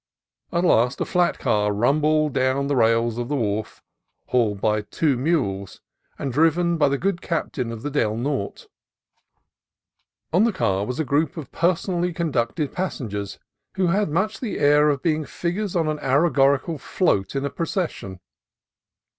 [0.51, 3.83] At last a flat car rumbled down the rails of the wharf,
[4.29, 5.79] hauled by two mules,
[6.17, 8.65] and driven by the good captain of the Del Norte.
[10.33, 13.37] On the car was a group of personally conducted pas sengers,
[13.75, 18.19] who had much the air of being figures on an allegorical float in a procession.